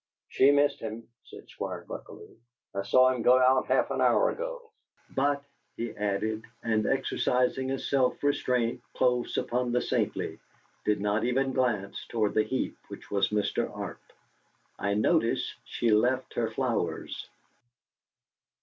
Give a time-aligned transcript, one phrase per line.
[0.29, 2.35] "She missed him," said Squire Buckalew.
[2.73, 4.71] "I saw him go out half an hour ago.
[5.11, 5.43] BUT,"
[5.77, 10.39] he added, and, exercising a self restraint close upon the saintly,
[10.85, 13.69] did not even glance toward the heap which was Mr.
[13.77, 14.01] Arp,
[14.79, 17.29] "I notice she left her flowers!"